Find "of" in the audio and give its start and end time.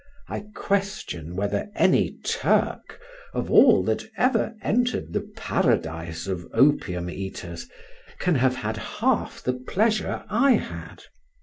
3.35-3.51, 6.25-6.47